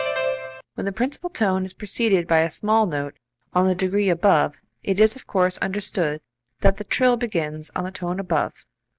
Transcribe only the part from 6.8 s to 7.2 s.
trill